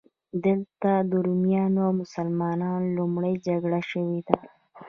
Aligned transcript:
دلته 0.45 0.91
د 1.09 1.11
رومیانو 1.25 1.79
او 1.87 1.91
مسلمانانو 2.01 2.93
لومړۍ 2.97 3.33
جګړه 3.47 3.81
شوې 3.91 4.19
ده. 4.27 4.37